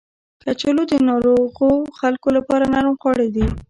[0.43, 1.69] کچالو د ناروغو
[1.99, 3.45] خلکو لپاره نرم خواړه دي